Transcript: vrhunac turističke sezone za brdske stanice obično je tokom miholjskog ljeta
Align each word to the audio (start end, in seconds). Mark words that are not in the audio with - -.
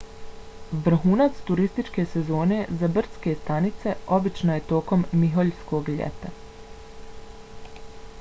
vrhunac 0.85 1.41
turističke 1.49 2.05
sezone 2.13 2.57
za 2.79 2.89
brdske 2.95 3.35
stanice 3.41 3.93
obično 4.17 4.57
je 4.57 4.65
tokom 4.73 5.05
miholjskog 5.25 5.93
ljeta 6.01 6.33